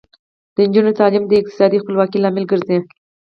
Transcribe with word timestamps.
د 0.55 0.57
نجونو 0.67 0.91
تعلیم 0.99 1.23
د 1.27 1.31
اقتصادي 1.41 1.77
خپلواکۍ 1.81 2.17
لامل 2.21 2.45
ګرځي. 2.51 2.77